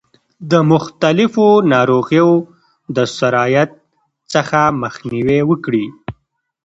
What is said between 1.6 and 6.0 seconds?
ناروغیو د سرایت څخه مخنیوی وکړي.